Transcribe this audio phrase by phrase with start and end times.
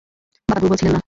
[0.49, 0.99] বাবা দুর্বল ছিলেন না।